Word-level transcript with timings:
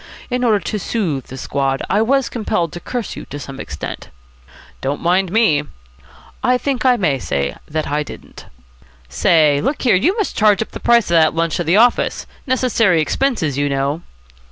In 0.31 0.43
order 0.43 0.59
to 0.59 0.79
soothe 0.79 1.25
the 1.27 1.37
squad 1.37 1.83
I 1.87 2.01
was 2.01 2.27
compelled 2.27 2.73
to 2.73 2.79
curse 2.79 3.15
you 3.15 3.25
to 3.25 3.37
some 3.37 3.59
extent." 3.59 4.09
"Don't 4.81 4.99
mind 4.99 5.31
me." 5.31 5.61
"I 6.43 6.57
think 6.57 6.85
I 6.87 6.97
may 6.97 7.19
say 7.19 7.55
I 7.71 8.01
didn't." 8.01 8.47
"Say, 9.09 9.61
look 9.61 9.83
here, 9.83 9.93
you 9.95 10.17
must 10.17 10.35
charge 10.35 10.63
up 10.63 10.71
the 10.71 10.79
price 10.79 11.11
of 11.11 11.15
that 11.21 11.35
lunch 11.35 11.57
to 11.57 11.63
the 11.63 11.77
office. 11.77 12.25
Necessary 12.47 12.99
expenses, 12.99 13.59
you 13.59 13.69
know." 13.69 14.01